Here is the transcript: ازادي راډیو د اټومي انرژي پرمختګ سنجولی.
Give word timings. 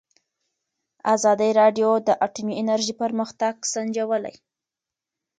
ازادي 1.15 1.49
راډیو 1.59 1.89
د 2.07 2.09
اټومي 2.25 2.53
انرژي 2.61 2.93
پرمختګ 3.01 3.53
سنجولی. 3.73 4.35